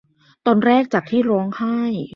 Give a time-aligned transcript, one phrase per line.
[0.45, 1.79] ตอนแรกจากที่ร้องให้